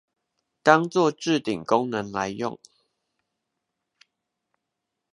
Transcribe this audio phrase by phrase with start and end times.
[0.63, 2.57] 當作置頂功能來用